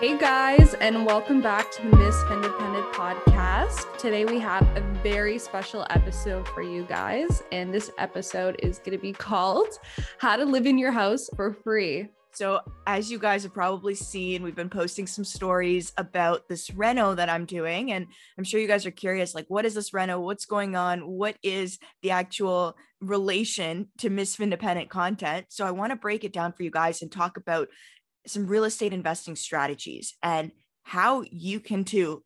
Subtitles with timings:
[0.00, 3.98] Hey guys, and welcome back to the Miss Independent podcast.
[3.98, 8.92] Today we have a very special episode for you guys, and this episode is going
[8.92, 9.68] to be called
[10.16, 12.08] How to Live in Your House for Free.
[12.32, 17.14] So, as you guys have probably seen, we've been posting some stories about this reno
[17.14, 17.92] that I'm doing.
[17.92, 18.06] And
[18.38, 20.18] I'm sure you guys are curious like, what is this reno?
[20.18, 21.00] What's going on?
[21.08, 25.46] What is the actual relation to Miss Independent content?
[25.50, 27.68] So, I want to break it down for you guys and talk about
[28.26, 32.22] some real estate investing strategies and how you can too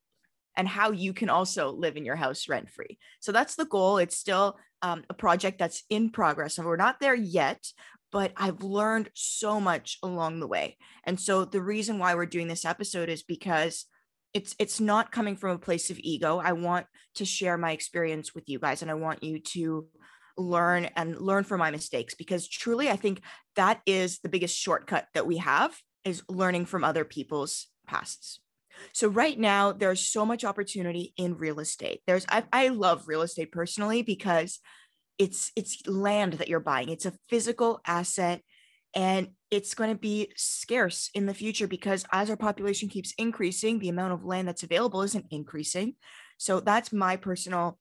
[0.56, 2.98] and how you can also live in your house rent free.
[3.20, 3.98] So that's the goal.
[3.98, 7.66] It's still um, a project that's in progress and we're not there yet,
[8.12, 10.77] but I've learned so much along the way.
[11.05, 13.86] And so the reason why we're doing this episode is because
[14.33, 16.41] it's it's not coming from a place of ego.
[16.42, 19.86] I want to share my experience with you guys and I want you to
[20.37, 23.20] learn and learn from my mistakes because truly I think
[23.56, 28.41] that is the biggest shortcut that we have is learning from other people's pasts.
[28.92, 32.00] So right now there's so much opportunity in real estate.
[32.06, 34.58] There's I, I love real estate personally because
[35.19, 36.89] it's it's land that you're buying.
[36.89, 38.42] It's a physical asset
[38.95, 43.78] and it's going to be scarce in the future because as our population keeps increasing,
[43.78, 45.95] the amount of land that's available isn't increasing.
[46.39, 47.78] So that's my personal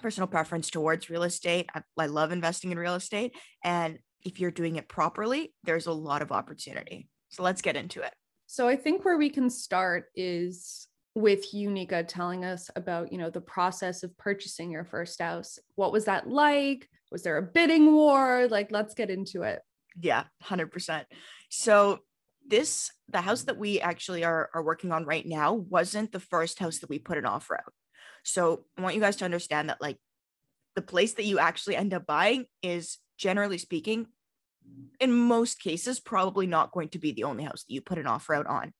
[0.00, 1.68] personal preference towards real estate.
[1.74, 3.34] I, I love investing in real estate
[3.64, 7.08] and if you're doing it properly, there's a lot of opportunity.
[7.30, 8.12] So let's get into it.
[8.46, 13.18] So I think where we can start is with you, Nika, telling us about, you
[13.18, 15.58] know, the process of purchasing your first house.
[15.76, 16.88] What was that like?
[17.10, 18.46] Was there a bidding war?
[18.48, 19.60] Like, let's get into it.
[20.00, 21.04] Yeah, 100%.
[21.48, 22.00] So
[22.46, 26.58] this, the house that we actually are, are working on right now wasn't the first
[26.58, 27.72] house that we put an offer out.
[28.24, 29.98] So I want you guys to understand that like
[30.76, 34.06] the place that you actually end up buying is generally speaking
[35.00, 38.06] in most cases, probably not going to be the only house that you put an
[38.06, 38.72] offer out on.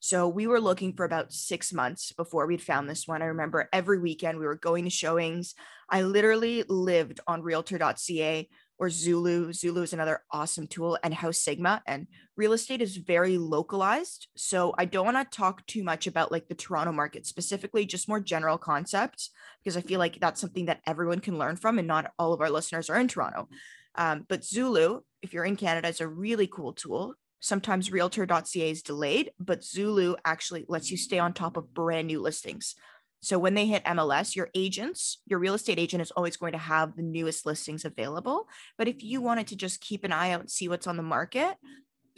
[0.00, 3.22] So we were looking for about six months before we'd found this one.
[3.22, 5.54] I remember every weekend we were going to showings.
[5.88, 8.48] I literally lived on realtor.ca
[8.78, 9.48] or Zolo.
[9.48, 11.82] Zolo is another awesome tool and House Sigma.
[11.86, 14.28] And real estate is very localized.
[14.36, 18.08] So I don't want to talk too much about like the Toronto market specifically, just
[18.08, 19.30] more general concepts,
[19.62, 21.78] because I feel like that's something that everyone can learn from.
[21.78, 23.48] And not all of our listeners are in Toronto.
[23.94, 27.14] Um, but Zolo, if you're in Canada, is a really cool tool.
[27.40, 32.20] Sometimes realtor.ca is delayed, but Zolo actually lets you stay on top of brand new
[32.20, 32.74] listings.
[33.24, 36.58] So when they hit MLS, your agents, your real estate agent is always going to
[36.58, 38.46] have the newest listings available.
[38.76, 41.02] But if you wanted to just keep an eye out and see what's on the
[41.02, 41.56] market,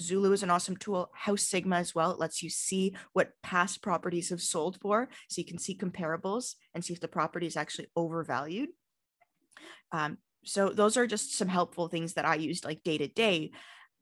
[0.02, 1.10] Zolo is an awesome tool.
[1.14, 2.10] House Sigma as well.
[2.10, 5.08] It lets you see what past properties have sold for.
[5.28, 8.70] So you can see comparables and see if the property is actually overvalued.
[9.92, 13.52] Um, so those are just some helpful things that I used like day to day.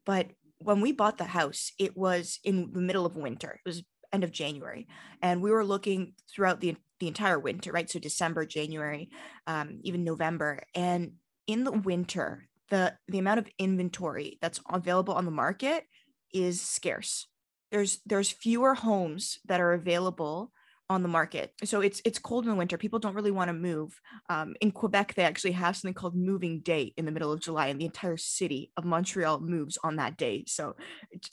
[0.06, 3.60] But when we bought the house, it was in the middle of winter.
[3.64, 3.82] It was
[4.14, 4.86] end of January,
[5.20, 7.90] and we were looking throughout the the entire winter, right?
[7.90, 9.10] So December, January,
[9.46, 11.12] um, even November, and
[11.46, 15.84] in the winter, the the amount of inventory that's available on the market
[16.32, 17.26] is scarce.
[17.70, 20.50] There's there's fewer homes that are available
[20.88, 21.52] on the market.
[21.64, 22.78] So it's it's cold in the winter.
[22.78, 24.00] People don't really want to move.
[24.30, 27.66] Um, in Quebec, they actually have something called moving day in the middle of July,
[27.68, 30.44] and the entire city of Montreal moves on that day.
[30.46, 30.76] So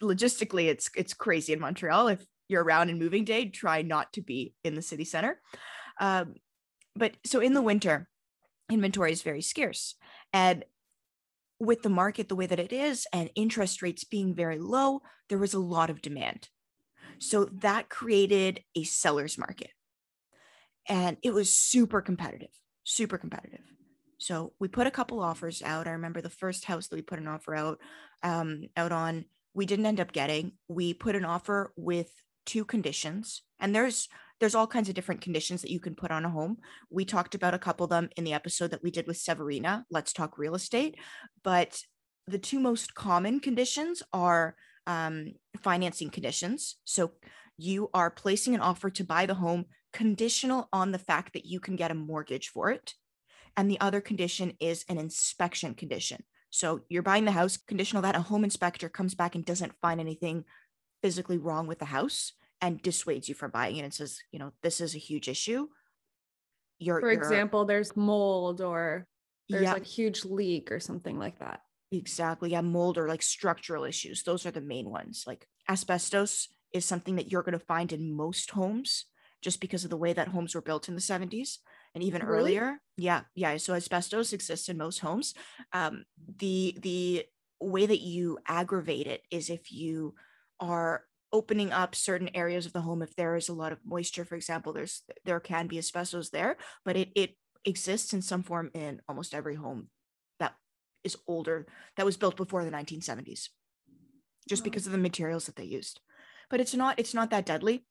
[0.02, 2.10] logistically, it's it's crazy in Montreal.
[2.10, 5.42] If you're around in moving day, try not to be in the city center.
[6.00, 6.36] Um,
[6.96, 8.08] but so in the winter,
[8.70, 9.96] inventory is very scarce,
[10.34, 10.66] and
[11.60, 15.38] with the market the way that it is and interest rates being very low, there
[15.38, 16.50] was a lot of demand.
[17.20, 19.70] So that created a seller's market.
[20.90, 22.50] And it was super competitive,
[22.84, 23.62] super competitive.
[24.18, 25.88] So we put a couple offers out.
[25.88, 27.80] I remember the first house that we put an offer out
[28.24, 30.54] um, out on, we didn't end up getting.
[30.68, 32.12] We put an offer with
[32.46, 34.08] two conditions, and there's
[34.40, 36.58] there's all kinds of different conditions that you can put on a home.
[36.90, 39.84] We talked about a couple of them in the episode that we did with Severina.
[39.92, 40.96] Let's talk real estate.
[41.44, 41.84] But
[42.28, 44.56] the two most common conditions are
[44.88, 46.78] um, financing conditions.
[46.86, 47.12] So
[47.58, 51.60] you are placing an offer to buy the home conditional on the fact that you
[51.60, 52.96] can get a mortgage for it.
[53.56, 56.24] And the other condition is an inspection condition.
[56.50, 60.00] So you're buying the house conditional that a home inspector comes back and doesn't find
[60.00, 60.46] anything
[61.02, 64.52] physically wrong with the house and dissuades you from buying it and says, you know,
[64.62, 65.68] this is a huge issue.
[66.80, 69.08] You're, For example, there's mold or
[69.50, 69.74] there's yeah.
[69.74, 71.62] like huge leak or something like that.
[71.92, 72.52] Exactly.
[72.52, 74.24] Yeah, mold or like structural issues.
[74.24, 75.26] Those are the main ones.
[75.28, 79.06] Like asbestos is something that you're going to find in most homes
[79.42, 81.58] just because of the way that homes were built in the 70s
[81.94, 82.58] and even really?
[82.58, 82.82] earlier.
[82.98, 83.58] Yeah, yeah.
[83.58, 85.34] So asbestos exists in most homes.
[85.74, 86.06] Um,
[86.38, 87.26] the the
[87.60, 90.16] way that you aggravate it is if you
[90.62, 91.04] are
[91.34, 94.36] opening up certain areas of the home if there is a lot of moisture for
[94.36, 99.02] example there's there can be asbestos there but it it exists in some form in
[99.08, 99.88] almost every home
[100.40, 100.54] that
[101.04, 101.66] is older
[101.96, 103.48] that was built before the 1970s
[104.48, 104.66] just oh.
[104.66, 106.00] because of the materials that they used.
[106.50, 107.86] But it's not it's not that deadly.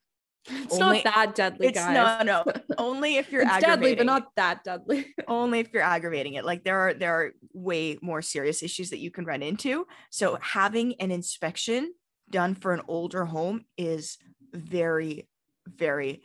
[0.47, 2.25] It's only, not that deadly it's guys.
[2.25, 2.45] no.
[2.45, 5.15] No only if you're it's deadly but not that deadly.
[5.29, 6.45] Only if you're aggravating it.
[6.45, 9.87] Like there are there are way more serious issues that you can run into.
[10.11, 11.93] So having an inspection
[12.31, 14.19] done for an older home is
[14.53, 15.29] very
[15.67, 16.23] very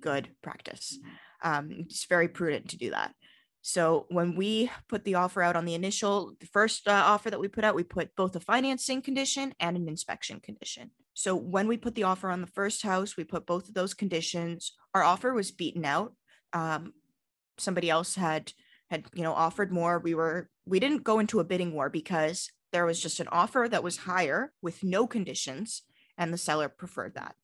[0.00, 0.98] good practice.
[1.42, 3.14] Um, it's very prudent to do that.
[3.62, 7.40] So when we put the offer out on the initial the first uh, offer that
[7.40, 10.90] we put out we put both a financing condition and an inspection condition.
[11.14, 13.94] So when we put the offer on the first house we put both of those
[13.94, 14.72] conditions.
[14.94, 16.14] Our offer was beaten out.
[16.52, 16.92] Um,
[17.58, 18.52] somebody else had
[18.90, 19.98] had you know offered more.
[19.98, 23.66] We were we didn't go into a bidding war because there was just an offer
[23.70, 25.80] that was higher with no conditions
[26.18, 27.34] and the seller preferred that.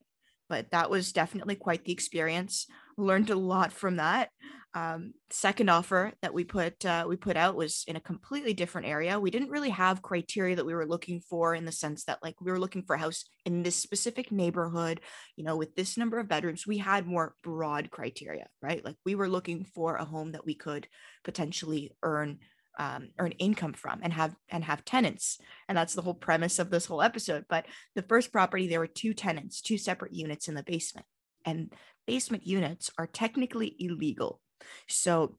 [0.46, 2.67] But that was definitely quite the experience.
[2.99, 4.29] Learned a lot from that.
[4.75, 8.88] Um, second offer that we put uh, we put out was in a completely different
[8.88, 9.19] area.
[9.19, 12.38] We didn't really have criteria that we were looking for in the sense that like
[12.38, 15.00] we were looking for a house in this specific neighborhood
[15.37, 16.67] you know with this number of bedrooms.
[16.67, 18.84] We had more broad criteria right?
[18.84, 20.88] Like we were looking for a home that we could
[21.25, 22.38] potentially earn
[22.78, 25.38] um, earn income from and have and have tenants
[25.69, 28.86] and that's the whole premise of this whole episode but the first property there were
[28.86, 31.06] two tenants two separate units in the basement
[31.44, 31.72] and
[32.06, 34.40] basement units are technically illegal
[34.88, 35.36] so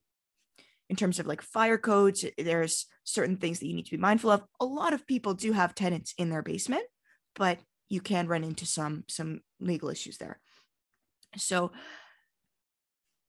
[0.89, 4.29] in terms of like fire codes, there's certain things that you need to be mindful
[4.29, 4.43] of.
[4.59, 6.83] A lot of people do have tenants in their basement,
[7.35, 7.59] but
[7.89, 10.39] you can run into some some legal issues there.
[11.37, 11.71] So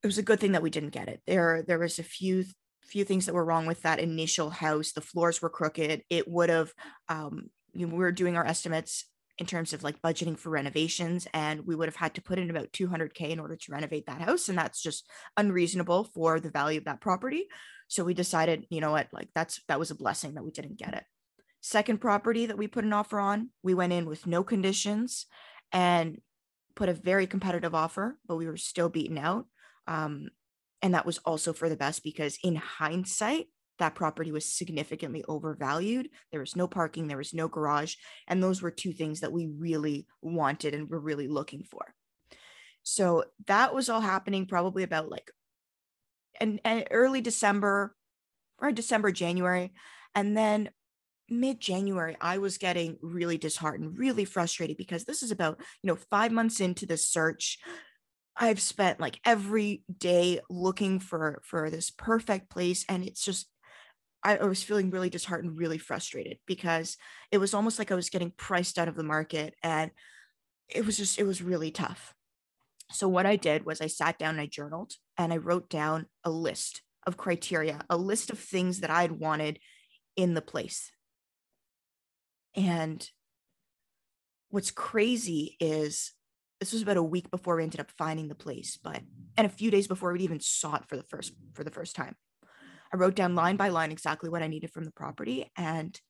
[0.03, 1.23] it was a good thing that we didn't get it.
[1.27, 2.45] There there was a few
[2.87, 4.93] few things that were wrong with that initial house.
[4.93, 6.03] The floors were crooked.
[6.11, 6.73] It would have
[7.09, 9.07] um you know, we were doing our estimates
[9.39, 12.51] in terms of like budgeting for renovations and we would have had to put in
[12.51, 16.79] about 200k in order to renovate that house and that's just unreasonable for the value
[16.79, 17.49] of that property
[17.89, 20.79] so we decided you know what like that's that was a blessing that we didn't
[20.79, 21.05] get it
[21.61, 25.27] second property that we put an offer on we went in with no conditions
[25.73, 26.21] and
[26.77, 29.47] put a very competitive offer but we were still beaten out
[29.87, 30.29] um,
[30.85, 33.47] and that was also for the best because in hindsight
[33.79, 36.11] that property was significantly overvalued.
[36.31, 37.95] There was no parking, there was no garage.
[38.29, 41.95] And those were two things that we really wanted and were really looking for.
[42.83, 45.31] So that was all happening probably about like
[46.39, 47.97] and, and early December
[48.59, 49.73] or December, January.
[50.15, 50.69] And then
[51.31, 55.97] mid January, I was getting really disheartened, really frustrated because this is about, you know,
[56.11, 57.59] five months into the search.
[58.37, 63.49] I've spent like every day looking for for this perfect place and it's just
[64.25, 66.97] I, was feeling really disheartened, really frustrated because
[67.31, 69.91] it was almost like I was getting priced out of the market and
[70.69, 72.15] it was just, it was really tough.
[72.91, 76.07] So, what I did was I sat down and I journaled and I wrote down
[76.23, 79.59] a list of criteria, a list of things that I'd wanted
[80.17, 80.91] in the place.
[82.55, 83.07] And
[84.49, 86.13] what's crazy is
[86.65, 89.03] this was about a week before we ended up finding the place, but
[89.37, 91.95] and a few days before we even saw it for the first for the first
[91.95, 92.17] time.
[92.91, 95.51] I wrote down line by line exactly what I needed from the property.
[95.59, 96.01] And,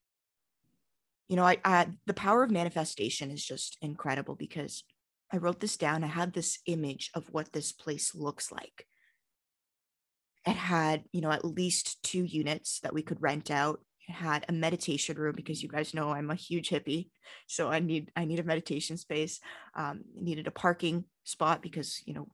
[1.26, 4.84] you know, I, I the power of manifestation is just incredible because
[5.32, 6.04] I wrote this down.
[6.04, 8.86] I had this image of what this place looks like.
[10.46, 13.80] It had, you know, at least two units that we could rent out.
[14.08, 17.08] Had a meditation room because you guys know I'm a huge hippie,
[17.46, 19.40] so I need I need a meditation space.
[19.74, 22.28] Um, needed a parking spot because you know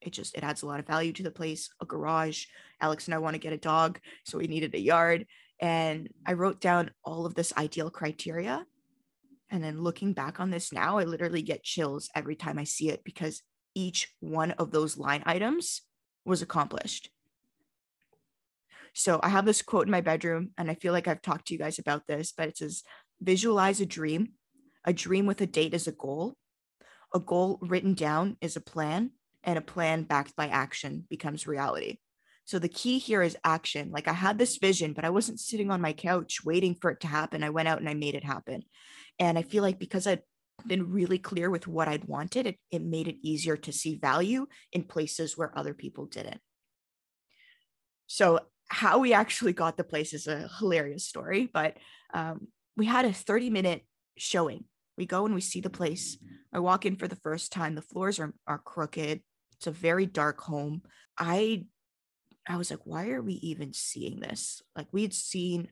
[0.00, 2.46] it just it adds a lot of value to the place a garage
[2.80, 5.26] alex and i want to get a dog so we needed a yard
[5.60, 8.64] and i wrote down all of this ideal criteria
[9.50, 12.90] and then looking back on this now i literally get chills every time i see
[12.90, 13.42] it because
[13.74, 15.82] each one of those line items
[16.24, 17.10] was accomplished
[18.98, 21.54] so i have this quote in my bedroom and i feel like i've talked to
[21.54, 22.82] you guys about this but it says
[23.20, 24.32] visualize a dream
[24.84, 26.36] a dream with a date is a goal
[27.14, 29.10] a goal written down is a plan
[29.44, 31.98] and a plan backed by action becomes reality.
[32.44, 33.90] So the key here is action.
[33.90, 37.00] Like I had this vision, but I wasn't sitting on my couch waiting for it
[37.00, 37.42] to happen.
[37.42, 38.62] I went out and I made it happen.
[39.18, 40.22] And I feel like because I'd
[40.66, 44.46] been really clear with what I'd wanted, it, it made it easier to see value
[44.72, 46.40] in places where other people didn't.
[48.06, 51.76] So, how we actually got the place is a hilarious story, but
[52.14, 53.82] um, we had a 30 minute
[54.16, 54.64] showing.
[54.96, 56.18] We go and we see the place.
[56.52, 57.74] I walk in for the first time.
[57.74, 59.22] The floors are, are crooked.
[59.56, 60.82] It's a very dark home.
[61.16, 61.64] I
[62.48, 64.62] I was like, why are we even seeing this?
[64.74, 65.68] Like we had seen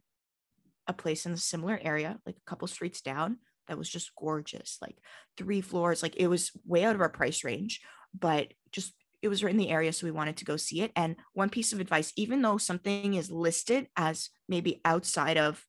[0.86, 4.78] a place in a similar area, like a couple streets down, that was just gorgeous,
[4.80, 4.96] like
[5.36, 6.02] three floors.
[6.02, 7.80] Like it was way out of our price range,
[8.18, 8.92] but just
[9.26, 9.92] it was right in the area.
[9.92, 10.92] So we wanted to go see it.
[10.96, 15.64] And one piece of advice, even though something is listed as maybe outside of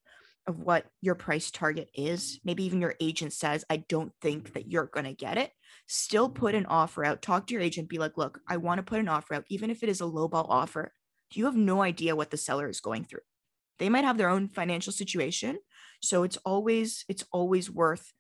[0.48, 4.72] of what your price target is, maybe even your agent says, I don't think that
[4.72, 5.52] you're going to get it,
[5.88, 7.22] still put an offer out.
[7.22, 9.70] Talk to your agent, be like, look, I want to put an offer out, even
[9.70, 10.94] if it is a lowball offer.
[11.34, 13.24] You have no idea what the seller is going through.
[13.78, 15.60] They might have their own financial situation.
[16.02, 18.14] So it's always, it's always worth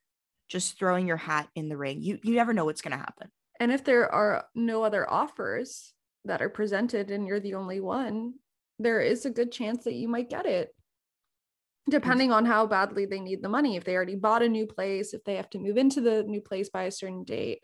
[0.49, 2.01] just throwing your hat in the ring.
[2.01, 3.29] You you never know what's gonna happen.
[3.59, 5.93] And if there are no other offers
[6.25, 8.33] that are presented and you're the only one,
[8.79, 10.69] there is a good chance that you might get it.
[11.89, 15.13] Depending on how badly they need the money if they already bought a new place
[15.13, 17.61] if they have to move into the new place by a certain date.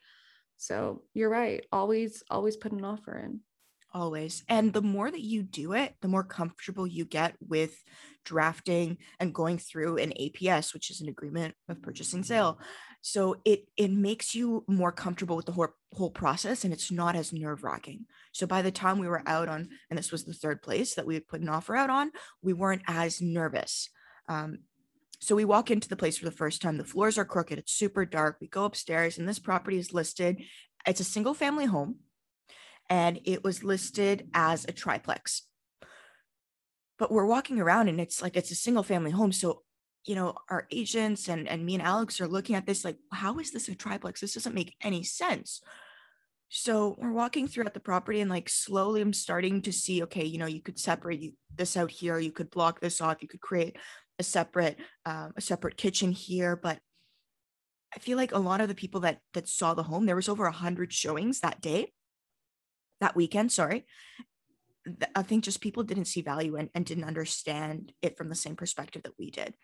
[0.57, 3.41] So you're right always always put an offer in.
[3.93, 4.43] Always.
[4.47, 7.75] And the more that you do it the more comfortable you get with
[8.23, 12.59] drafting and going through an aps which is an agreement of purchasing sale
[13.03, 17.15] so it it makes you more comfortable with the whole, whole process and it's not
[17.15, 20.63] as nerve-wracking so by the time we were out on and this was the third
[20.63, 22.09] place that we had put an offer out on
[22.41, 23.89] we weren't as nervous
[24.29, 24.59] um,
[25.23, 26.77] so we walk into the place for the first time.
[26.77, 27.57] The floors are crooked.
[27.57, 28.39] It's super dark.
[28.41, 30.43] We go upstairs, and this property is listed.
[30.85, 31.99] It's a single family home,
[32.89, 35.43] and it was listed as a triplex.
[36.99, 39.31] But we're walking around, and it's like it's a single family home.
[39.31, 39.63] So,
[40.05, 43.39] you know, our agents and, and me and Alex are looking at this like, how
[43.39, 44.19] is this a triplex?
[44.21, 45.61] This doesn't make any sense.
[46.49, 50.37] So we're walking throughout the property and like slowly I'm starting to see, okay, you
[50.37, 53.77] know, you could separate this out here, you could block this off, you could create
[54.19, 56.79] a separate um, a separate kitchen here but
[57.95, 60.29] i feel like a lot of the people that that saw the home there was
[60.29, 61.91] over a 100 showings that day
[62.99, 63.85] that weekend sorry
[65.15, 68.55] i think just people didn't see value and, and didn't understand it from the same
[68.55, 69.55] perspective that we did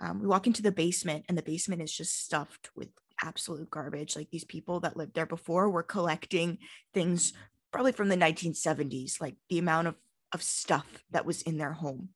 [0.00, 2.88] um, we walk into the basement and the basement is just stuffed with
[3.22, 6.58] absolute garbage like these people that lived there before were collecting
[6.94, 7.32] things
[7.70, 9.94] probably from the 1970s like the amount of
[10.32, 12.10] of stuff that was in their home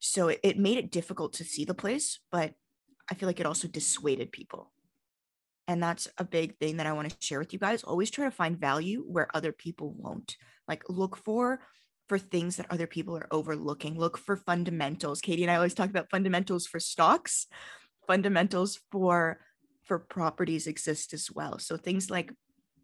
[0.00, 2.54] so it, it made it difficult to see the place, but
[3.10, 4.72] I feel like it also dissuaded people.
[5.68, 7.84] And that's a big thing that I want to share with you guys.
[7.84, 10.36] Always try to find value where other people won't.
[10.66, 11.60] Like look for
[12.10, 13.96] for things that other people are overlooking.
[13.96, 15.20] Look for fundamentals.
[15.20, 17.46] Katie and I always talk about fundamentals for stocks.
[18.08, 19.38] Fundamentals for
[19.84, 21.60] for properties exist as well.
[21.60, 22.32] So things like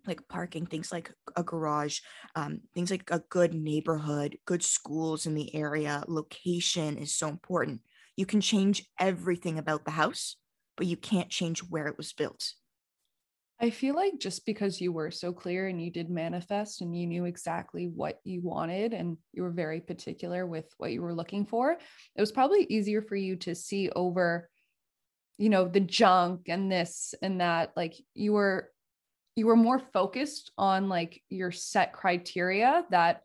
[0.06, 1.98] like parking, things like a garage,
[2.36, 7.80] um, things like a good neighborhood, good schools in the area, location is so important.
[8.14, 10.36] You can change everything about the house,
[10.76, 12.52] but you can't change where it was built.
[13.58, 17.06] I feel like just because you were so clear and you did manifest and you
[17.06, 21.46] knew exactly what you wanted and you were very particular with what you were looking
[21.46, 24.50] for, it was probably easier for you to see over,
[25.38, 27.72] you know, the junk and this and that.
[27.76, 28.70] Like you were
[29.36, 33.22] you were more focused on like your set criteria that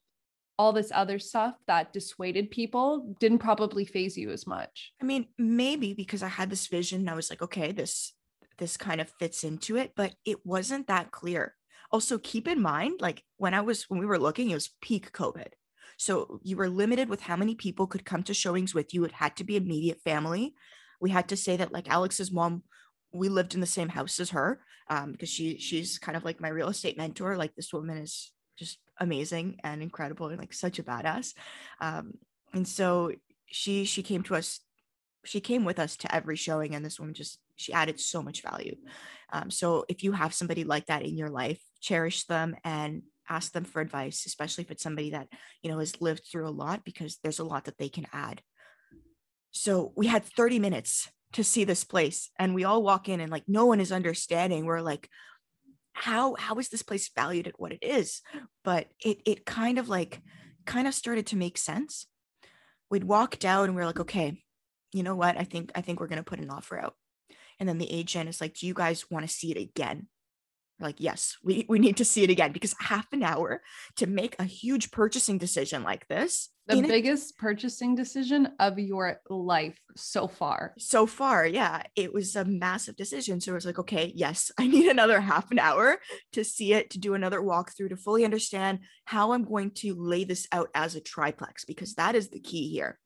[0.58, 4.94] all this other stuff that dissuaded people didn't probably phase you as much.
[5.02, 8.14] I mean, maybe because I had this vision I was like, okay, this
[8.62, 11.56] this kind of fits into it, but it wasn't that clear.
[11.92, 15.12] Also, keep in mind like when I was when we were looking, it was peak
[15.12, 15.48] COVID.
[15.98, 19.04] So you were limited with how many people could come to showings with you.
[19.04, 20.54] It had to be immediate family.
[21.02, 22.64] We had to say that like Alex's mom
[23.12, 26.40] we lived in the same house as her um, because she she's kind of like
[26.40, 27.36] my real estate mentor.
[27.36, 31.34] Like this woman is just amazing and incredible and like such a badass.
[31.82, 32.14] Um,
[32.54, 33.12] and so
[33.48, 34.60] she she came to us,
[35.26, 38.42] she came with us to every showing, and this woman just she added so much
[38.42, 38.76] value.
[39.32, 43.54] Um, so if you have somebody like that in your life, cherish them and ask
[43.54, 45.28] them for advice, especially if it's somebody that
[45.62, 48.42] you know has lived through a lot, because there's a lot that they can add.
[49.52, 53.32] So we had 30 minutes to see this place and we all walk in and
[53.32, 54.66] like no one is understanding.
[54.66, 55.08] We're like
[55.94, 58.22] how how is this place valued at what it is?
[58.64, 60.22] But it it kind of like
[60.66, 62.08] kind of started to make sense.
[62.90, 64.42] We'd walk down and we are like okay
[64.94, 65.38] you know what?
[65.38, 66.96] I think i think we're to put an offer out
[67.62, 70.08] and then the agent is like do you guys want to see it again?
[70.80, 73.62] Like yes we, we need to see it again because half an hour
[73.98, 79.20] to make a huge purchasing decision like this the biggest a, purchasing decision of your
[79.30, 80.74] life so far.
[80.80, 83.40] So far yeah it was a massive decision.
[83.40, 86.00] So it was like okay yes i need another half an hour
[86.34, 90.24] to see it to do another walkthrough to fully understand how i'm going to lay
[90.24, 92.98] this out as a triplex because that is the key here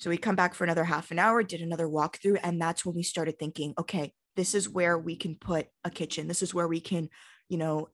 [0.00, 2.94] so we come back for another half an hour did another walkthrough and that's when
[2.94, 6.68] we started thinking okay this is where we can put a kitchen this is where
[6.68, 7.08] we can
[7.48, 7.88] you know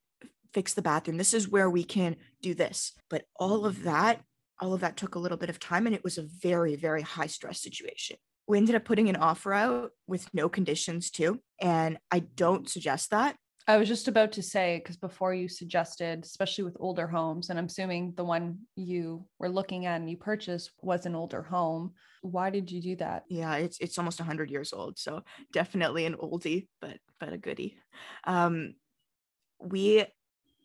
[0.55, 4.23] fix the bathroom this is where we can do this but all of that
[4.61, 7.03] all of that took a little bit of time and it was a very very
[7.03, 11.41] high stress situation we ended up putting an offer out with no conditions too.
[11.61, 13.37] And I don't suggest that.
[13.69, 17.59] I was just about to say, because before you suggested, especially with older homes, and
[17.59, 21.93] I'm assuming the one you were looking at and you purchased was an older home.
[22.23, 23.25] Why did you do that?
[23.29, 27.77] Yeah, it's it's almost 100 years old, so definitely an oldie, but but a goodie.
[28.25, 28.75] Um,
[29.59, 30.05] we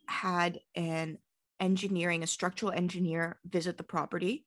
[0.08, 1.18] had an
[1.60, 4.46] engineering, a structural engineer visit the property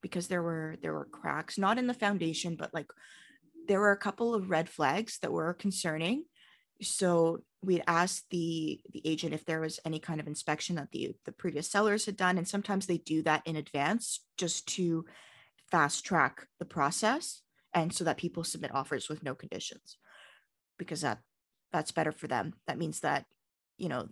[0.00, 2.86] because there were there were cracks, not in the foundation, but like
[3.66, 6.24] there were a couple of red flags that were concerning.
[6.82, 11.14] So we'd ask the the agent if there was any kind of inspection that the
[11.24, 15.04] the previous sellers had done, and sometimes they do that in advance just to
[15.70, 17.42] fast track the process
[17.74, 19.98] and so that people submit offers with no conditions
[20.78, 21.18] because that
[21.72, 22.54] that's better for them.
[22.66, 23.24] That means that
[23.78, 24.08] you know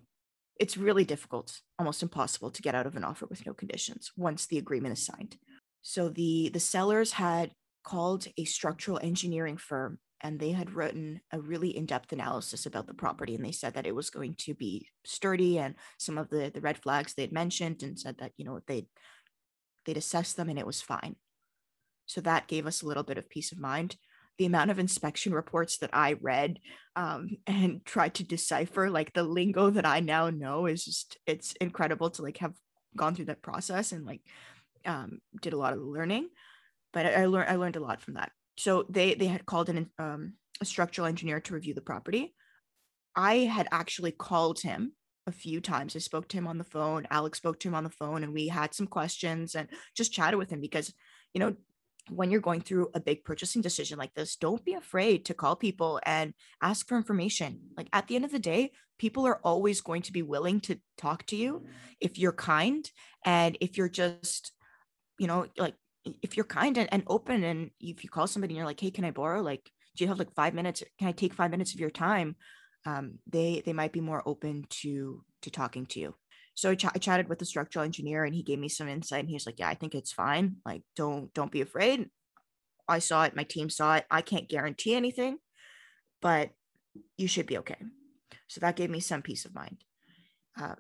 [0.59, 4.47] it's really difficult, almost impossible to get out of an offer with no conditions once
[4.47, 5.37] the agreement is signed.
[5.83, 7.53] So the the sellers had
[7.85, 12.95] called a structural engineering firm and they had written a really in-depth analysis about the
[12.95, 16.51] property and they said that it was going to be sturdy and some of the
[16.53, 18.87] the red flags they had mentioned and said that you know they'd
[19.85, 21.15] they'd assessed them and it was fine.
[22.07, 23.97] So that gave us a little bit of peace of mind.
[24.39, 26.59] The amount of inspection reports that i read
[26.97, 31.53] um, and tried to decipher like the lingo that i now know is just it's
[31.61, 32.55] incredible to like have
[32.97, 34.23] gone through that process and like
[34.87, 36.29] um, did a lot of learning.
[36.93, 38.33] But I, I learned I learned a lot from that.
[38.57, 42.35] So they they had called in um, a structural engineer to review the property.
[43.17, 44.93] I had actually called him
[45.27, 45.97] a few times.
[45.97, 47.07] I spoke to him on the phone.
[47.11, 50.39] Alex spoke to him on the phone, and we had some questions and just chatted
[50.39, 50.93] with him because,
[51.33, 51.55] you know,
[52.11, 55.57] when you're going through a big purchasing decision like this, don't be afraid to call
[55.57, 57.61] people and ask for information.
[57.77, 60.79] Like at the end of the day, people are always going to be willing to
[60.99, 61.65] talk to you
[62.01, 62.89] if you're kind
[63.25, 64.53] and if you're just,
[65.19, 65.75] you know, like
[66.23, 68.91] if you're kind and, and open and if you call somebody and you're like hey
[68.91, 70.83] can i borrow like do you have like five minutes?
[70.99, 72.37] Can i take five minutes of your time?
[72.87, 76.15] Um, they they might be more open to to talking to you.
[76.55, 79.21] So I, ch- I chatted with the structural engineer and he gave me some insight
[79.21, 80.57] and he was like yeah i think it's fine.
[80.65, 82.11] Like don't don't be afraid.
[82.89, 83.37] I saw it.
[83.37, 84.05] My team saw it.
[84.11, 85.39] I can't guarantee anything
[86.21, 86.51] but
[87.17, 87.77] you should be okay.
[88.49, 89.79] So that gave me some peace of mind.
[90.61, 90.77] Um,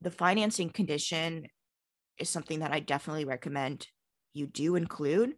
[0.00, 1.46] the financing condition
[2.18, 3.88] is something that I definitely recommend
[4.32, 5.34] you do include.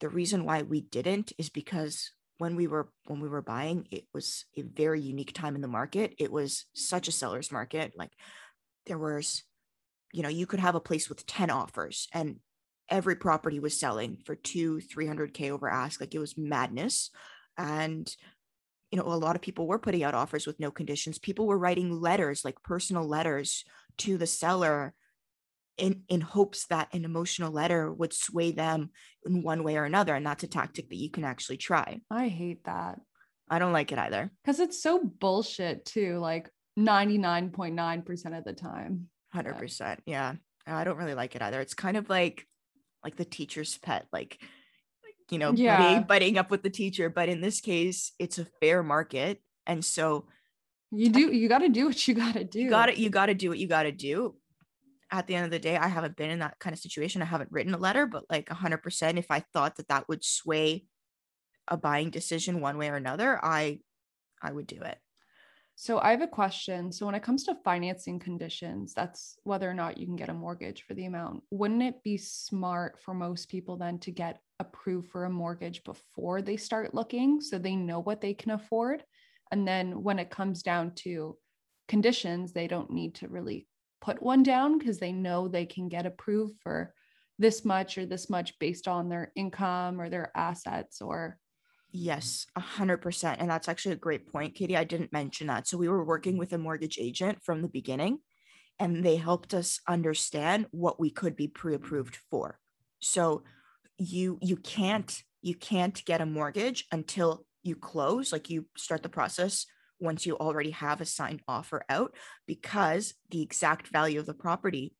[0.00, 4.04] The reason why we didn't is because when we were when we were buying, it
[4.12, 6.14] was a very unique time in the market.
[6.18, 7.92] It was such a seller's market.
[7.96, 8.12] Like
[8.86, 9.42] there was,
[10.12, 12.36] you know, you could have a place with 10 offers and
[12.90, 16.00] every property was selling for two, 300K over ask.
[16.00, 17.10] Like it was madness.
[17.56, 18.14] And
[18.90, 21.18] you know, a lot of people were putting out offers with no conditions.
[21.18, 23.64] People were writing letters, like personal letters
[23.98, 24.94] to the seller
[25.78, 28.90] in in hopes that an emotional letter would sway them
[29.24, 32.00] in one way or another and that's a tactic that you can actually try.
[32.10, 33.00] I hate that.
[33.48, 34.30] I don't like it either.
[34.42, 39.08] Because it's so bullshit too like 99.9% of the time.
[39.34, 40.34] 100% yeah.
[40.66, 41.60] i don't really like it either.
[41.60, 42.46] It's kind of like
[43.04, 44.40] like the teacher's pet like
[45.30, 46.00] you know yeah.
[46.00, 49.42] buddy, buddying up with the teacher but in this case it's a fair market.
[49.66, 50.26] And so
[50.90, 53.10] you do you got to do what you got to do you got to you
[53.10, 54.34] got to do what you got to do
[55.10, 57.22] at the end of the day, I haven't been in that kind of situation.
[57.22, 60.84] I haven't written a letter, but like 100%, if I thought that that would sway
[61.68, 63.80] a buying decision one way or another, I
[64.42, 64.98] I would do it.
[65.78, 66.90] So I have a question.
[66.90, 70.34] So when it comes to financing conditions, that's whether or not you can get a
[70.34, 71.42] mortgage for the amount.
[71.50, 76.40] Wouldn't it be smart for most people then to get approved for a mortgage before
[76.40, 79.04] they start looking so they know what they can afford?
[79.52, 81.36] And then when it comes down to
[81.88, 83.66] conditions, they don't need to really
[84.00, 86.94] put one down because they know they can get approved for
[87.38, 91.38] this much or this much based on their income or their assets or
[91.92, 93.40] Yes, a hundred percent.
[93.40, 94.76] And that's actually a great point, Katie.
[94.76, 95.66] I didn't mention that.
[95.66, 98.18] So we were working with a mortgage agent from the beginning,
[98.78, 102.58] and they helped us understand what we could be pre-approved for.
[103.00, 103.44] So
[103.96, 109.08] you you can't you can't get a mortgage until you close, like you start the
[109.08, 109.64] process
[110.00, 112.14] once you already have a signed offer out
[112.46, 114.94] because the exact value of the property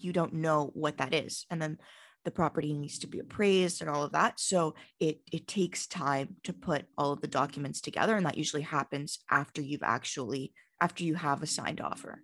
[0.00, 1.44] you don't know what that is.
[1.50, 1.78] And then
[2.24, 4.38] the property needs to be appraised and all of that.
[4.38, 8.62] So it it takes time to put all of the documents together and that usually
[8.62, 12.22] happens after you've actually after you have a signed offer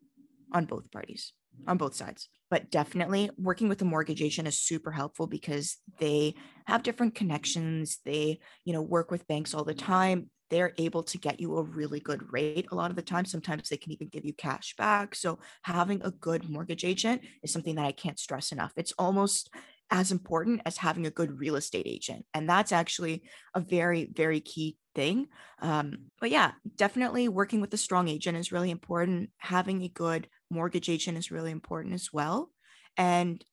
[0.52, 1.32] on both parties
[1.66, 6.34] on both sides but definitely working with a mortgage agent is super helpful because they
[6.66, 11.18] have different connections they you know work with banks all the time they're able to
[11.18, 13.24] get you a really good rate a lot of the time.
[13.24, 15.14] Sometimes they can even give you cash back.
[15.14, 18.72] So having a good mortgage agent is something that I can't stress enough.
[18.76, 19.52] It's almost
[19.90, 22.24] as important as having a good real estate agent.
[22.34, 25.26] And that's actually a very, very key thing.
[25.60, 29.30] Um, but yeah, definitely working with a strong agent is really important.
[29.38, 32.50] Having a good mortgage agent is really important as well.
[32.96, 33.44] And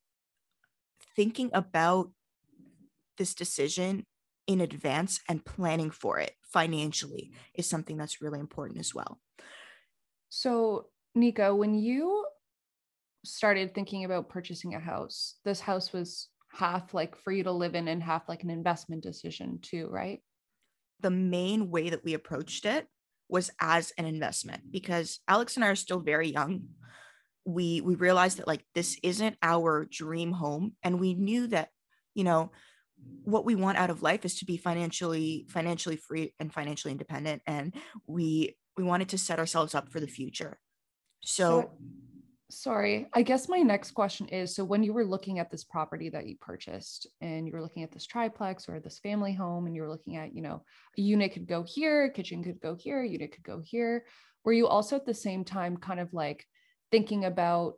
[1.16, 2.12] thinking about
[3.18, 4.06] this decision
[4.48, 9.20] in advance and planning for it financially is something that's really important as well.
[10.30, 12.26] So, Nico, when you
[13.24, 17.76] started thinking about purchasing a house, this house was half like for you to live
[17.76, 20.20] in and half like an investment decision too, right?
[21.02, 22.88] The main way that we approached it
[23.32, 26.64] was as an investment because Alex and I are still very young.
[27.46, 31.70] We we realized that like this isn't our dream home and we knew that,
[32.14, 32.52] you know,
[33.24, 37.42] what we want out of life is to be financially financially free and financially independent
[37.48, 37.74] and
[38.06, 40.60] we we wanted to set ourselves up for the future.
[41.24, 41.72] So,
[42.52, 46.10] sorry, I guess my next question is so when you were looking at this property
[46.10, 49.76] that you purchased and you were looking at this triplex or this family home and
[49.76, 50.64] you were looking at, you know,
[50.98, 54.06] a unit could go here, kitchen could go here, unit could go here,
[54.44, 56.46] were you also at the same time kind of like
[56.92, 57.78] thinking about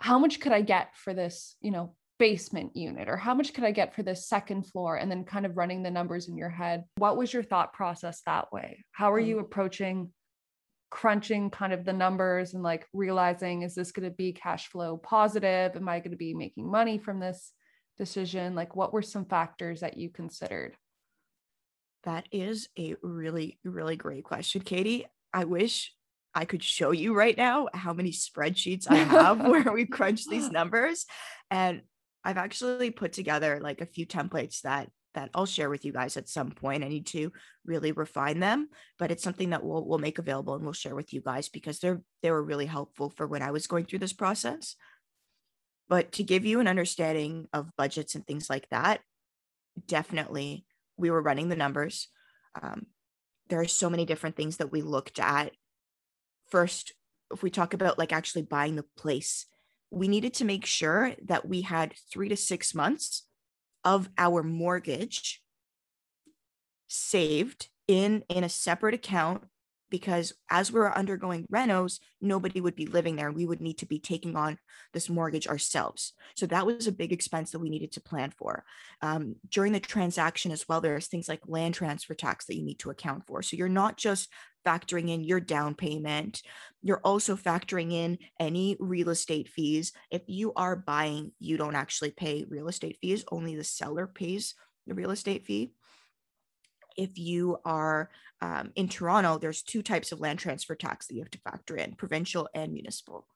[0.00, 3.64] how much could I get for this, you know, basement unit or how much could
[3.64, 6.50] I get for this second floor and then kind of running the numbers in your
[6.50, 6.84] head?
[6.96, 8.84] What was your thought process that way?
[8.92, 9.40] How are you mm.
[9.40, 10.10] approaching
[10.90, 14.96] crunching kind of the numbers and like realizing is this going to be cash flow
[14.96, 15.76] positive?
[15.76, 17.52] Am I going to be making money from this
[17.96, 18.54] decision?
[18.54, 20.76] Like, what were some factors that you considered?
[22.04, 25.06] That is a really, really great question, Katie.
[25.32, 25.92] I wish
[26.34, 30.50] I could show you right now how many spreadsheets I have where we crunch these
[30.50, 31.04] numbers.
[31.50, 31.82] And
[32.24, 36.16] I've actually put together like a few templates that that I'll share with you guys
[36.16, 36.84] at some point.
[36.84, 37.32] I need to
[37.64, 38.68] really refine them,
[38.98, 41.78] but it's something that we'll we'll make available and we'll share with you guys because
[41.78, 44.76] they're they were really helpful for when I was going through this process.
[45.88, 49.00] But to give you an understanding of budgets and things like that,
[49.86, 50.66] definitely
[50.96, 52.08] we were running the numbers.
[52.60, 52.86] Um,
[53.48, 55.52] there are so many different things that we looked at.
[56.50, 56.92] First,
[57.32, 59.46] if we talk about like actually buying the place,
[59.90, 63.27] we needed to make sure that we had three to six months
[63.88, 65.42] of our mortgage
[66.88, 69.44] saved in in a separate account
[69.90, 73.32] because as we are undergoing renos nobody would be living there.
[73.32, 74.58] We would need to be taking on
[74.92, 76.12] this mortgage ourselves.
[76.36, 78.62] So that was a big expense that we needed to plan for.
[79.00, 82.80] Um, during the transaction as well there's things like land transfer tax that you need
[82.80, 83.40] to account for.
[83.40, 84.28] So you're not just
[84.68, 86.42] factoring in your down payment.
[86.82, 89.92] You're also factoring in any real estate fees.
[90.10, 94.54] If you are buying, you don't actually pay real estate fees, only the seller pays
[94.86, 95.72] the real estate fee.
[96.96, 101.20] If you are um, in Toronto, there's two types of land transfer tax that you
[101.22, 103.26] have to factor in provincial and municipal.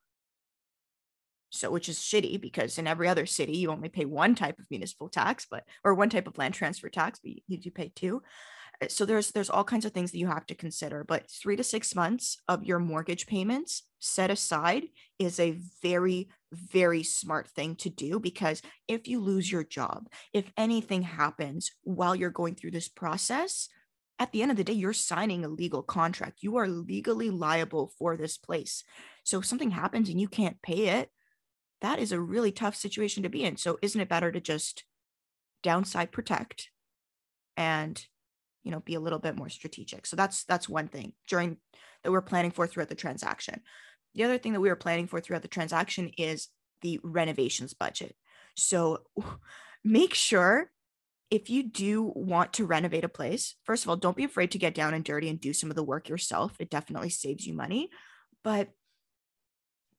[1.51, 4.65] So, which is shitty because in every other city, you only pay one type of
[4.71, 8.23] municipal tax, but or one type of land transfer tax, but you do pay two.
[8.83, 11.57] Uh, so there's there's all kinds of things that you have to consider but 3
[11.57, 14.85] to 6 months of your mortgage payments set aside
[15.19, 20.51] is a very very smart thing to do because if you lose your job if
[20.57, 23.69] anything happens while you're going through this process
[24.19, 26.43] at the end of the day you're signing a legal contract.
[26.43, 28.85] You are legally liable for this place.
[29.25, 31.11] So if something happens and you can't pay it
[31.81, 33.57] that is a really tough situation to be in.
[33.57, 34.85] So isn't it better to just
[35.63, 36.71] downside protect
[37.57, 38.05] and
[38.63, 40.07] you know be a little bit more strategic.
[40.07, 41.57] So that's that's one thing during
[42.03, 43.61] that we're planning for throughout the transaction.
[44.15, 46.49] The other thing that we were planning for throughout the transaction is
[46.83, 48.15] the renovations budget.
[48.57, 49.03] So
[49.85, 50.71] make sure
[51.31, 54.59] if you do want to renovate a place first of all don't be afraid to
[54.59, 56.57] get down and dirty and do some of the work yourself.
[56.59, 57.91] It definitely saves you money.
[58.45, 58.71] But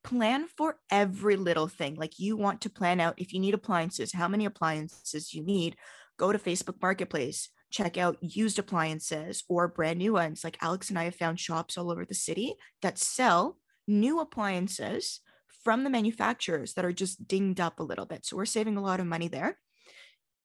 [0.04, 1.96] plan for every little thing.
[1.96, 5.76] Like you want to plan out if you need appliances how many appliances you need
[6.18, 10.44] go to facebook marketplace check out used appliances or brand new ones.
[10.44, 13.58] Like Alex and I have found shops all over the city that sell
[13.88, 15.22] new appliances
[15.64, 18.26] from the manufacturers that are just dinged up a little bit.
[18.26, 19.58] So we're saving a lot of money there.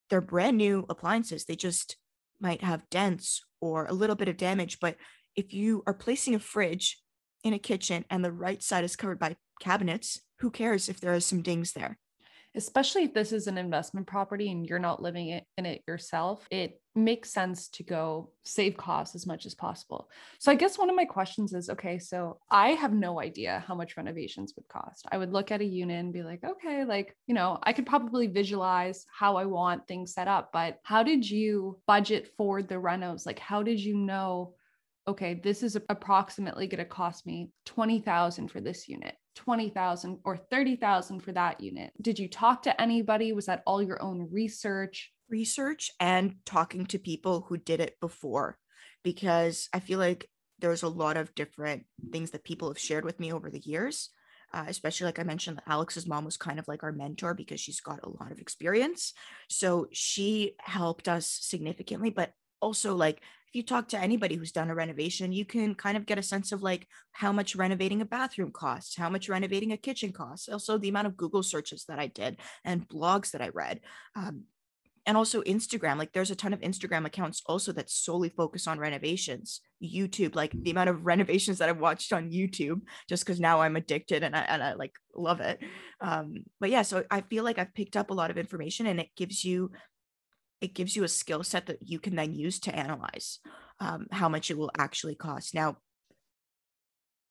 [0.09, 1.45] They're brand new appliances.
[1.45, 1.97] They just
[2.41, 4.79] might have dents or a little bit of damage.
[4.79, 4.95] But
[5.35, 6.99] if you are placing a fridge
[7.43, 11.13] in a kitchen and the right side is covered by cabinets, who cares if there
[11.13, 11.99] are some dings there?
[12.55, 16.47] Especially if this is an investment property and you're not living it, in it yourself,
[16.49, 20.09] it makes sense to go save costs as much as possible.
[20.39, 23.75] So I guess one of my questions is okay, so I have no idea how
[23.75, 25.05] much renovations would cost.
[25.11, 27.85] I would look at a unit and be like, okay, like, you know, I could
[27.85, 32.75] probably visualize how I want things set up, but how did you budget for the
[32.75, 33.25] renos?
[33.25, 34.55] Like how did you know
[35.07, 39.15] okay, this is approximately going to cost me 20,000 for this unit.
[39.35, 41.91] 20,000 or 30,000 for that unit.
[42.01, 43.33] Did you talk to anybody?
[43.33, 45.11] Was that all your own research?
[45.29, 48.57] Research and talking to people who did it before
[49.03, 50.27] because I feel like
[50.59, 54.09] there's a lot of different things that people have shared with me over the years.
[54.51, 57.81] Uh, especially like I mentioned, Alex's mom was kind of like our mentor because she's
[57.81, 59.13] got a lot of experience.
[59.47, 64.69] So she helped us significantly, but also like if you talk to anybody who's done
[64.69, 68.05] a renovation, you can kind of get a sense of like how much renovating a
[68.05, 71.97] bathroom costs, how much renovating a kitchen costs, also the amount of Google searches that
[71.97, 73.79] I did and blogs that I read.
[74.15, 74.43] Um,
[75.07, 78.77] and also Instagram, like there's a ton of Instagram accounts also that solely focus on
[78.77, 79.61] renovations.
[79.81, 83.77] YouTube, like the amount of renovations that I've watched on YouTube, just because now I'm
[83.77, 85.59] addicted and I, and I like love it.
[85.99, 88.99] Um, but yeah, so I feel like I've picked up a lot of information and
[88.99, 89.71] it gives you
[90.61, 93.39] it gives you a skill set that you can then use to analyze
[93.79, 95.53] um, how much it will actually cost.
[95.53, 95.77] Now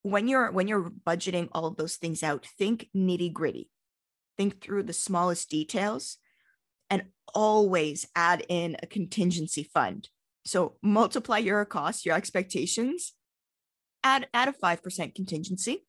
[0.02, 3.68] when you're when you're budgeting all of those things out think nitty gritty
[4.36, 6.18] think through the smallest details
[6.88, 7.02] and
[7.34, 10.08] always add in a contingency fund.
[10.46, 13.14] So multiply your costs your expectations
[14.04, 15.84] add add a 5% contingency.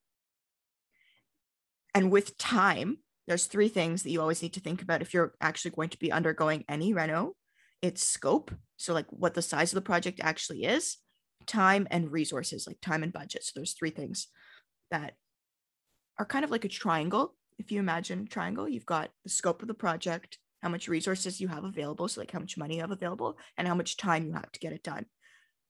[1.94, 2.98] And with time
[3.30, 5.98] there's three things that you always need to think about if you're actually going to
[6.00, 7.36] be undergoing any reno.
[7.80, 10.96] It's scope so like what the size of the project actually is
[11.46, 13.44] time and resources like time and budget.
[13.44, 14.26] So there's three things
[14.90, 15.14] that
[16.18, 17.36] are kind of like a triangle.
[17.56, 21.40] If you imagine a triangle you've got the scope of the project how much resources
[21.40, 24.26] you have available so like how much money you have available and how much time
[24.26, 25.06] you have to get it done.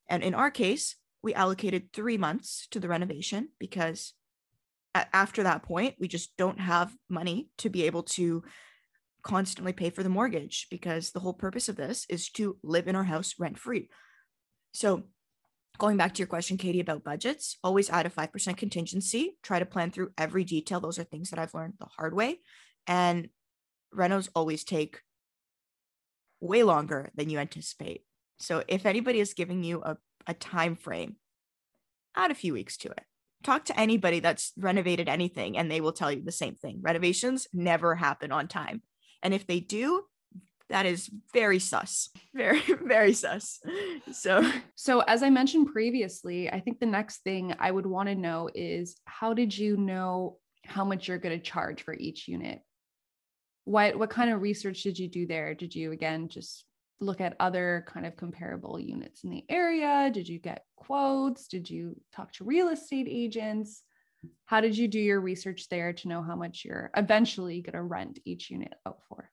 [0.08, 4.14] And in our case we allocated three months to the renovation because
[4.94, 8.42] after that point, we just don't have money to be able to
[9.22, 12.96] constantly pay for the mortgage because the whole purpose of this is to live in
[12.96, 13.88] our house rent free.
[14.72, 15.04] So,
[15.78, 19.36] going back to your question, Katie, about budgets, always add a 5% contingency.
[19.42, 20.80] Try to plan through every detail.
[20.80, 22.40] Those are things that I've learned the hard way.
[22.86, 23.28] And
[23.94, 25.00] renos always take
[26.40, 28.04] way longer than you anticipate.
[28.38, 31.16] So, if anybody is giving you a, a time frame,
[32.16, 33.04] add a few weeks to it
[33.42, 36.80] talk to anybody that's renovated anything and they will tell you the same thing.
[36.82, 38.82] Renovations never happen on time.
[39.22, 40.04] And if they do,
[40.68, 42.08] that is very sus.
[42.34, 43.58] Very, very sus.
[44.12, 48.14] So, so as I mentioned previously, I think the next thing I would want to
[48.14, 52.60] know is how did you know how much you're going to charge for each unit?
[53.64, 55.54] What what kind of research did you do there?
[55.54, 56.64] Did you again just
[57.00, 60.10] look at other kind of comparable units in the area?
[60.12, 61.48] Did you get quotes?
[61.48, 63.82] Did you talk to real estate agents?
[64.44, 67.82] How did you do your research there to know how much you're eventually going to
[67.82, 69.30] rent each unit out for?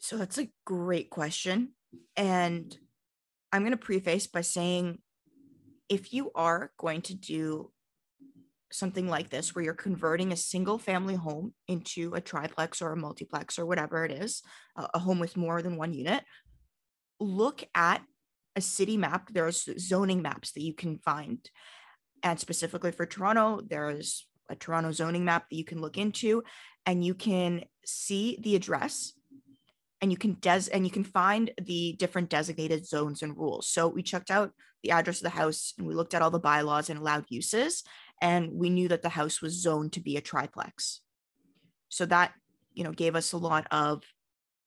[0.00, 1.70] So that's a great question.
[2.16, 2.76] And
[3.52, 4.98] I'm going to preface by saying
[5.88, 7.70] if you are going to do
[8.72, 12.96] something like this, where you're converting a single family home into a triplex or a
[12.96, 14.42] multiplex or whatever it is,
[14.76, 16.24] a home with more than one unit,
[17.20, 18.02] look at
[18.56, 19.30] a city map.
[19.32, 21.38] There's zoning maps that you can find.
[22.22, 26.42] And specifically for Toronto, there's a Toronto zoning map that you can look into
[26.86, 29.12] and you can see the address
[30.00, 33.68] and you can des and you can find the different designated zones and rules.
[33.68, 36.38] So we checked out the address of the house and we looked at all the
[36.38, 37.82] bylaws and allowed uses
[38.20, 41.00] and we knew that the house was zoned to be a triplex.
[41.88, 42.32] So that,
[42.74, 44.02] you know, gave us a lot of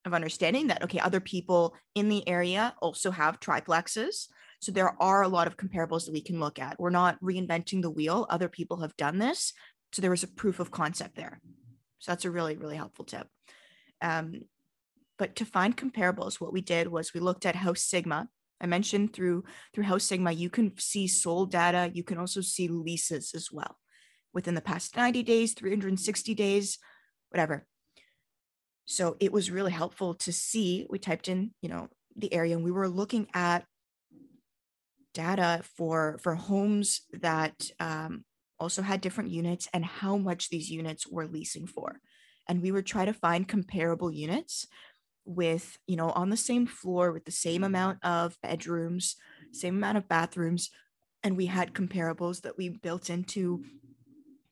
[0.07, 4.27] of understanding that okay other people in the area also have triplexes.
[4.59, 6.79] So there are a lot of comparables that we can look at.
[6.79, 8.25] We're not reinventing the wheel.
[8.29, 9.53] Other people have done this.
[9.91, 11.39] So there was a proof of concept there.
[11.99, 13.27] So that's a really really helpful tip.
[14.01, 14.41] Um,
[15.17, 18.29] but to find comparables what we did was we looked at house sigma.
[18.61, 19.43] I mentioned through
[19.73, 21.91] through house sigma you can see sold data.
[21.93, 23.77] You can also see leases as well.
[24.33, 26.79] Within the past 90 days 360 days
[27.29, 27.65] whatever
[28.87, 30.87] so it was really helpful to see.
[30.89, 33.65] We typed in, you know, the area and we were looking at
[35.13, 38.23] data for for homes that um,
[38.59, 41.99] also had different units and how much these units were leasing for.
[42.47, 44.65] And we would try to find comparable units
[45.25, 49.17] with, you know, on the same floor with the same amount of bedrooms,
[49.51, 50.69] same amount of bathrooms.
[51.23, 53.65] And we had comparables that we built into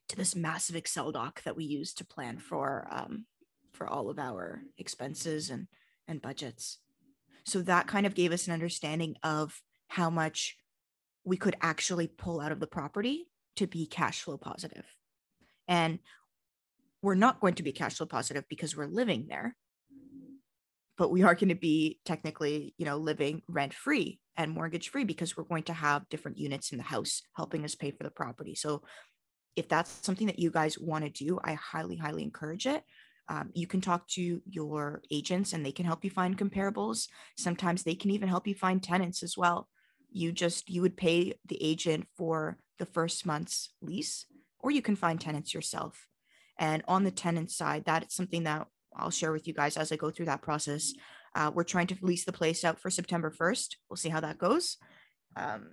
[0.09, 3.25] to this massive Excel doc that we used to plan for um,
[3.75, 5.67] for all of our expenses and
[6.07, 6.79] and budgets
[7.45, 10.57] so that kind of gave us an understanding of how much
[11.23, 14.85] we could actually pull out of the property to be cash flow positive.
[15.67, 15.99] and
[17.01, 19.55] we're not going to be cash flow positive because we're living there
[20.97, 25.03] but we are going to be technically you know living rent free and mortgage free
[25.03, 28.09] because we're going to have different units in the house helping us pay for the
[28.09, 28.81] property so
[29.55, 32.83] if that's something that you guys want to do, I highly, highly encourage it.
[33.27, 37.07] Um, you can talk to your agents and they can help you find comparables.
[37.37, 39.67] Sometimes they can even help you find tenants as well.
[40.11, 44.25] You just you would pay the agent for the first month's lease,
[44.59, 46.07] or you can find tenants yourself.
[46.57, 49.97] And on the tenant side, that's something that I'll share with you guys as I
[49.97, 50.93] go through that process.
[51.35, 53.75] Uh, we're trying to lease the place out for September 1st.
[53.89, 54.77] We'll see how that goes.
[55.35, 55.71] Um,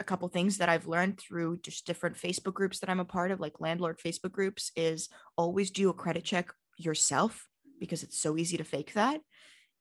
[0.00, 3.30] a couple things that I've learned through just different Facebook groups that I'm a part
[3.30, 7.46] of, like landlord Facebook groups, is always do a credit check yourself
[7.80, 9.20] because it's so easy to fake that.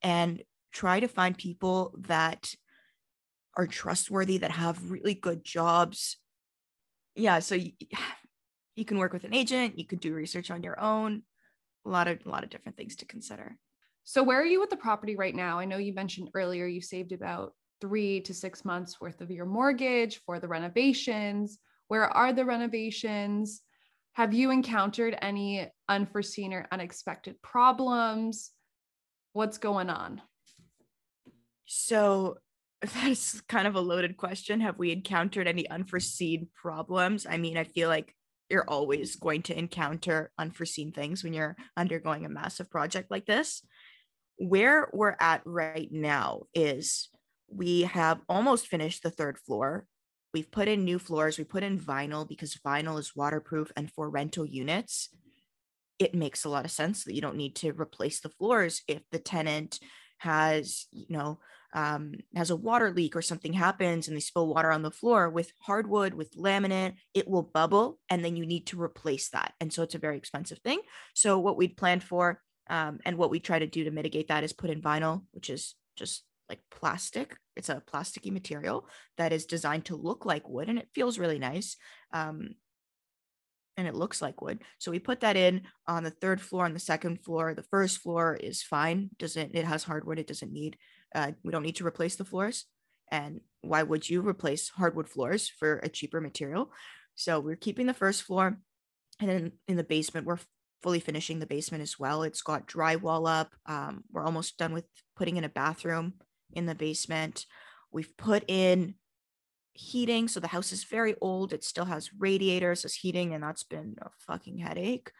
[0.01, 2.53] And try to find people that
[3.55, 6.17] are trustworthy, that have really good jobs.
[7.15, 7.39] Yeah.
[7.39, 7.71] So you,
[8.75, 11.23] you can work with an agent, you could do research on your own.
[11.85, 13.57] A lot of a lot of different things to consider.
[14.03, 15.59] So where are you with the property right now?
[15.59, 19.45] I know you mentioned earlier you saved about three to six months worth of your
[19.45, 21.59] mortgage for the renovations?
[21.87, 23.61] Where are the renovations?
[24.13, 28.51] Have you encountered any unforeseen or unexpected problems?
[29.33, 30.21] What's going on?
[31.65, 32.37] So
[32.81, 34.61] that's kind of a loaded question.
[34.61, 37.25] Have we encountered any unforeseen problems?
[37.29, 38.13] I mean, I feel like
[38.49, 43.61] you're always going to encounter unforeseen things when you're undergoing a massive project like this.
[44.37, 47.09] Where we're at right now is
[47.49, 49.85] we have almost finished the third floor.
[50.33, 51.37] We've put in new floors.
[51.37, 55.09] We put in vinyl because vinyl is waterproof and for rental units,
[55.99, 59.01] it makes a lot of sense that you don't need to replace the floors if
[59.11, 59.79] the tenant
[60.19, 61.39] has, you know,
[61.73, 65.29] um, has a water leak or something happens and they spill water on the floor
[65.29, 69.53] with hardwood, with laminate, it will bubble and then you need to replace that.
[69.59, 70.79] And so it's a very expensive thing.
[71.13, 74.43] So, what we'd planned for um, and what we try to do to mitigate that
[74.43, 77.35] is put in vinyl, which is just like plastic.
[77.55, 81.39] It's a plasticky material that is designed to look like wood and it feels really
[81.39, 81.75] nice.
[82.13, 82.55] Um,
[83.75, 84.63] and it looks like wood.
[84.79, 87.53] So we put that in on the third floor on the second floor.
[87.53, 89.11] The first floor is fine.
[89.19, 90.17] Doesn't it has hardwood?
[90.17, 90.77] It doesn't need
[91.13, 92.65] uh, we don't need to replace the floors.
[93.11, 96.71] And why would you replace hardwood floors for a cheaper material?
[97.15, 98.57] So we're keeping the first floor.
[99.19, 100.39] And then in the basement, we're
[100.83, 102.23] fully finishing the basement as well.
[102.23, 103.53] It's got drywall up.
[103.65, 106.13] Um, we're almost done with putting in a bathroom
[106.53, 107.45] in the basement.
[107.91, 108.95] We've put in
[109.73, 110.27] heating.
[110.27, 111.53] So the house is very old.
[111.53, 115.11] It still has radiators as heating, and that's been a fucking headache.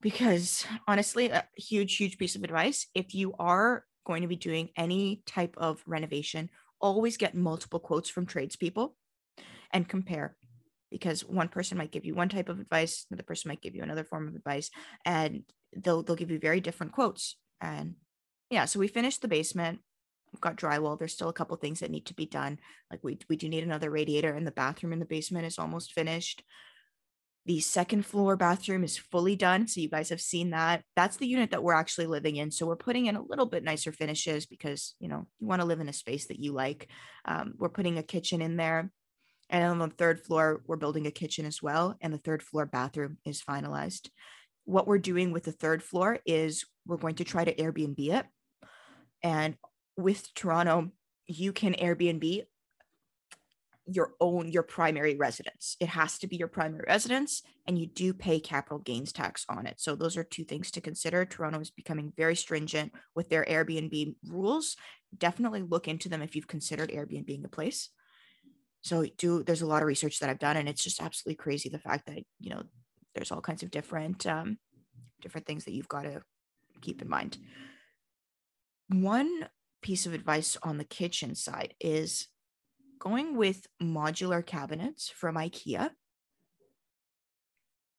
[0.00, 4.68] Because honestly, a huge, huge piece of advice if you are going to be doing
[4.76, 8.94] any type of renovation, always get multiple quotes from tradespeople
[9.72, 10.36] and compare
[10.90, 13.82] because one person might give you one type of advice, another person might give you
[13.82, 14.70] another form of advice,
[15.04, 15.42] and
[15.76, 17.36] they'll they'll give you very different quotes.
[17.60, 17.96] And
[18.50, 19.80] yeah, so we finished the basement.
[20.32, 20.98] We've got drywall.
[20.98, 22.58] There's still a couple things that need to be done.
[22.90, 25.92] Like we we do need another radiator, and the bathroom in the basement is almost
[25.92, 26.42] finished.
[27.46, 29.68] The second floor bathroom is fully done.
[29.68, 30.82] So you guys have seen that.
[30.96, 32.50] That's the unit that we're actually living in.
[32.50, 35.66] So we're putting in a little bit nicer finishes because, you know, you want to
[35.66, 36.88] live in a space that you like.
[37.24, 38.90] Um, we're putting a kitchen in there.
[39.48, 41.96] And on the third floor, we're building a kitchen as well.
[42.00, 44.08] And the third floor bathroom is finalized.
[44.64, 48.26] What we're doing with the third floor is we're going to try to Airbnb it.
[49.22, 49.54] And
[49.96, 50.90] with Toronto,
[51.26, 52.44] you can Airbnb
[53.86, 55.76] your own your primary residence.
[55.78, 59.66] It has to be your primary residence and you do pay capital gains tax on
[59.66, 59.80] it.
[59.80, 61.24] So those are two things to consider.
[61.24, 64.76] Toronto is becoming very stringent with their Airbnb rules.
[65.16, 67.90] Definitely look into them if you've considered Airbnb being a place.
[68.82, 71.68] So do there's a lot of research that I've done and it's just absolutely crazy
[71.68, 72.62] the fact that, you know,
[73.14, 74.58] there's all kinds of different um
[75.22, 76.22] different things that you've got to
[76.82, 77.38] keep in mind.
[78.88, 79.48] One
[79.86, 82.26] piece of advice on the kitchen side is
[82.98, 85.90] going with modular cabinets from IKEA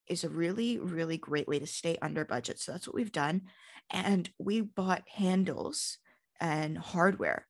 [0.06, 2.60] is a really, really great way to stay under budget.
[2.60, 3.44] So that's what we've done.
[3.90, 5.98] And we bought handles
[6.42, 7.48] and hardware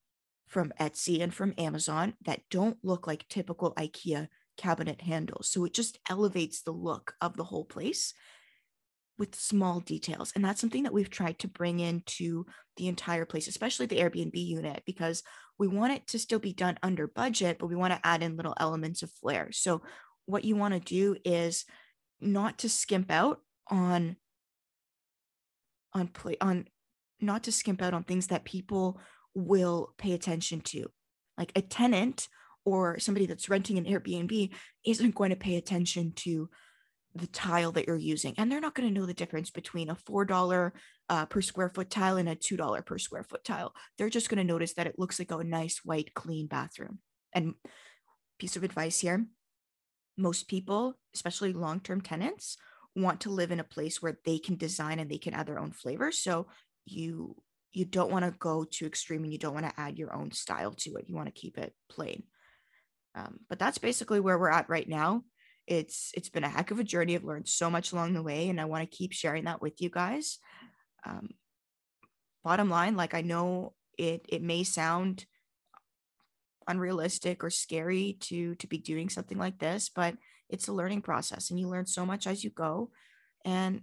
[0.47, 5.49] from Etsy and from Amazon that don't look like typical IKEA cabinet handles.
[5.49, 8.13] So it just elevates the look of the whole place
[9.17, 10.31] with small details.
[10.35, 12.45] And that's something that we've tried to bring into
[12.75, 15.23] the entire place, especially the Airbnb unit, because
[15.57, 18.37] we want it to still be done under budget, but we want to add in
[18.37, 19.51] little elements of flair.
[19.51, 19.81] So,
[20.25, 21.65] what you want to do is
[22.19, 23.39] not to skimp out
[23.69, 24.17] on
[25.93, 26.67] on play on
[27.19, 28.99] not to skimp out on things that people
[29.33, 30.85] will pay attention to.
[31.37, 32.27] Like a tenant
[32.65, 34.51] or somebody that's renting an Airbnb
[34.85, 36.49] isn't going to pay attention to
[37.17, 39.95] the tile that you're using and they're not going to know the difference between a
[39.95, 40.71] $4
[41.09, 44.37] uh, per square foot tile and a $2 per square foot tile they're just going
[44.37, 46.99] to notice that it looks like a nice white clean bathroom
[47.33, 47.53] and
[48.39, 49.25] piece of advice here
[50.17, 52.57] most people, especially long term tenants,
[52.95, 55.59] want to live in a place where they can design and they can add their
[55.59, 56.11] own flavor.
[56.11, 56.47] So
[56.85, 57.35] you
[57.73, 60.31] you don't want to go too extreme and you don't want to add your own
[60.31, 61.05] style to it.
[61.07, 62.23] You want to keep it plain.
[63.13, 65.23] Um, but that's basically where we're at right now.
[65.67, 67.15] It's it's been a heck of a journey.
[67.15, 69.81] I've learned so much along the way, and I want to keep sharing that with
[69.81, 70.39] you guys.
[71.05, 71.29] Um,
[72.43, 75.25] bottom line, like I know it it may sound
[76.67, 80.15] unrealistic or scary to to be doing something like this, but
[80.49, 82.91] it's a learning process, and you learn so much as you go.
[83.43, 83.81] And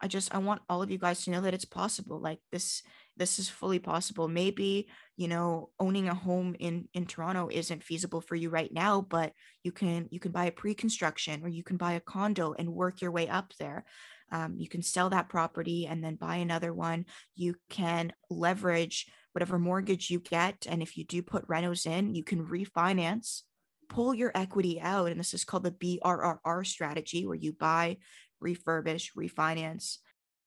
[0.00, 2.18] I just I want all of you guys to know that it's possible.
[2.20, 2.82] Like this
[3.18, 4.28] this is fully possible.
[4.28, 9.00] Maybe, you know, owning a home in in Toronto isn't feasible for you right now,
[9.00, 12.72] but you can you can buy a pre-construction or you can buy a condo and
[12.72, 13.84] work your way up there.
[14.30, 17.06] Um, you can sell that property and then buy another one.
[17.34, 22.24] You can leverage whatever mortgage you get, and if you do put renos in, you
[22.24, 23.42] can refinance,
[23.88, 27.98] pull your equity out, and this is called the BRRR strategy, where you buy
[28.42, 29.98] refurbish, refinance,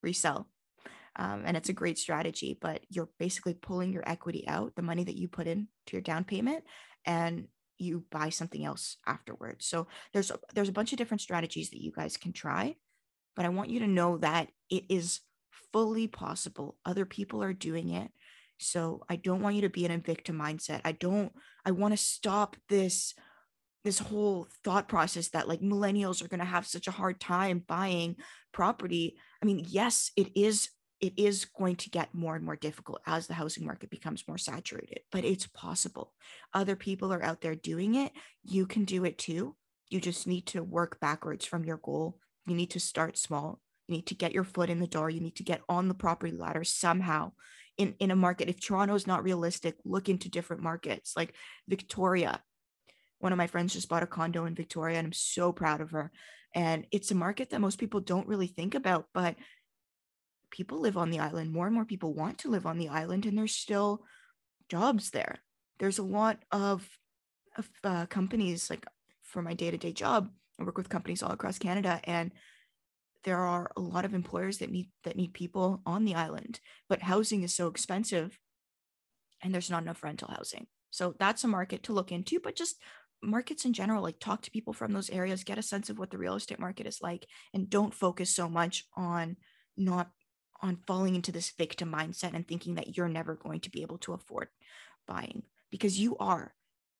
[0.02, 0.48] resell.
[1.16, 5.04] Um, and it's a great strategy, but you're basically pulling your equity out, the money
[5.04, 6.64] that you put in to your down payment,
[7.04, 7.48] and
[7.78, 9.66] you buy something else afterwards.
[9.66, 12.76] So there's a, there's a bunch of different strategies that you guys can try,
[13.36, 15.20] but I want you to know that it is
[15.72, 16.76] fully possible.
[16.84, 18.10] Other people are doing it.
[18.58, 20.80] So I don't want you to be in a victim mindset.
[20.84, 21.32] I don't
[21.64, 23.14] I want to stop this
[23.84, 27.64] this whole thought process that like millennials are going to have such a hard time
[27.66, 28.16] buying
[28.52, 30.68] property i mean yes it is
[31.02, 34.38] it is going to get more and more difficult as the housing market becomes more
[34.38, 36.12] saturated but it's possible.
[36.54, 38.12] Other people are out there doing it.
[38.42, 39.54] You can do it too.
[39.88, 42.18] You just need to work backwards from your goal.
[42.46, 43.60] You need to start small.
[43.86, 45.10] You need to get your foot in the door.
[45.10, 47.32] You need to get on the property ladder somehow
[47.76, 48.48] in in a market.
[48.48, 51.34] If toronto is not realistic look into different markets like
[51.68, 52.40] victoria.
[53.18, 55.92] One of my friends just bought a condo in Victoria and I'm so proud of
[55.92, 56.10] her.
[56.56, 59.36] And it's a market that most people don't really think about, but
[60.52, 61.52] people live on the island.
[61.52, 64.04] More and more people want to live on the island, and there's still
[64.68, 65.38] jobs there.
[65.80, 66.88] There's a lot of,
[67.56, 68.86] of uh, companies, like
[69.22, 70.30] for my day to day job,
[70.60, 72.30] I work with companies all across Canada, and
[73.24, 77.02] there are a lot of employers that need that need people on the island, but
[77.02, 78.38] housing is so expensive,
[79.42, 80.66] and there's not enough rental housing.
[80.90, 82.76] So that's a market to look into, but just
[83.22, 86.10] markets in general like talk to people from those areas get a sense of what
[86.10, 89.36] the real estate market is like and don't focus so much on
[89.76, 90.10] not
[90.62, 93.98] on falling into this victim mindset and thinking that you're never going to be able
[93.98, 94.48] to afford
[95.06, 96.54] buying because you are.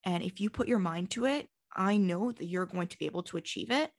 [0.05, 3.07] And if you put your mind to it i know that you're going to be
[3.07, 3.91] able to achieve it.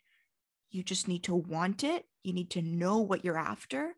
[0.70, 2.06] You just need to want it.
[2.24, 3.96] You need to know what you're after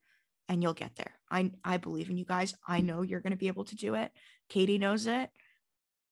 [0.49, 1.13] and you'll get there.
[1.29, 2.55] I i believe in you guys.
[2.67, 4.11] I know you're going to be able to do it.
[4.49, 5.29] Katie knows it.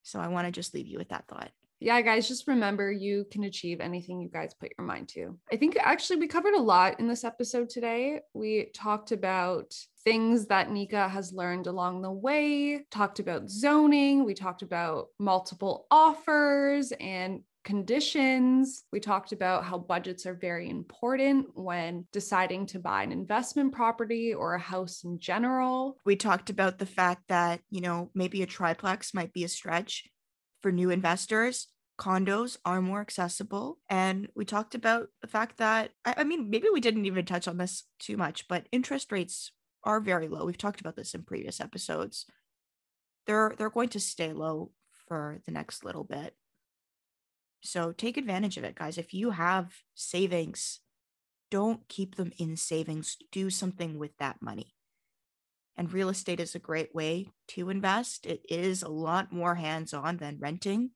[0.02, 1.50] So i want to just leave you with that thought
[1.80, 5.38] yeah, guys, just remember you can achieve anything you guys put your mind to.
[5.52, 8.20] I think actually we covered a lot in this episode today.
[8.32, 14.34] We talked about things that Nika has learned along the way, talked about zoning, we
[14.34, 18.84] talked about multiple offers and conditions.
[18.92, 24.34] We talked about how budgets are very important when deciding to buy an investment property
[24.34, 25.96] or a house in general.
[26.04, 30.04] We talked about the fact that, you know, maybe a triplex might be a stretch
[30.64, 31.66] for new investors.
[31.98, 33.80] Condos are more accessible.
[33.90, 37.46] And we talked about the fact that I, I, mean maybe we didn't even touch
[37.46, 39.52] on this too much but interest rates
[39.84, 40.46] are very low.
[40.46, 42.24] We've talked about this in previous episodes.
[43.26, 44.70] They're they're going to stay low
[45.06, 46.34] for the next little bit.
[47.62, 48.96] So take advantage of it guys.
[48.96, 50.80] If you have savings
[51.50, 53.18] don't keep them in savings.
[53.30, 54.73] Do something with that money
[55.76, 58.26] and real estate is a great way to invest.
[58.26, 60.90] It is a lot more hands on than renting.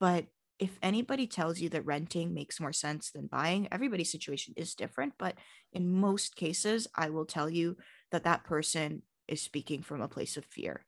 [0.00, 0.26] But
[0.58, 5.14] if anybody tells you that renting makes more sense than buying, everybody's situation is different.
[5.18, 5.36] But
[5.72, 7.76] in most cases, I will tell you
[8.10, 10.84] that that person is speaking from a place of fear.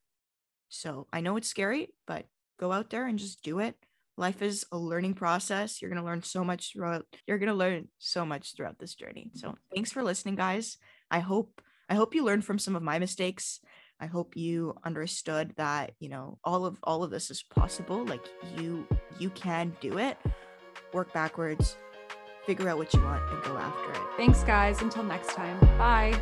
[0.68, 2.26] So I know it's scary, but
[2.58, 3.76] go out there and just do it.
[4.16, 5.80] Life is a learning process.
[5.80, 7.06] You're going to learn so much throughout.
[7.26, 9.30] You're going to learn so much throughout this journey.
[9.34, 10.78] So thanks for listening, guys.
[11.10, 13.60] I hope I hope you learned from some of my mistakes.
[14.00, 18.06] I hope you understood that, you know, all of all of this is possible.
[18.06, 18.24] Like
[18.56, 18.86] you
[19.18, 20.16] you can do it.
[20.94, 21.76] Work backwards,
[22.46, 24.06] figure out what you want and go after it.
[24.16, 24.80] Thanks guys.
[24.80, 25.58] Until next time.
[25.76, 26.18] Bye.